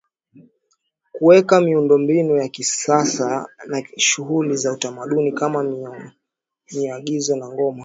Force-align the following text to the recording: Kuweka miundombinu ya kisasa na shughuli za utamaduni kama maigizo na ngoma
Kuweka 1.13 1.61
miundombinu 1.61 2.37
ya 2.37 2.47
kisasa 2.47 3.49
na 3.67 3.83
shughuli 3.97 4.55
za 4.55 4.73
utamaduni 4.73 5.31
kama 5.31 5.63
maigizo 6.83 7.35
na 7.35 7.47
ngoma 7.49 7.79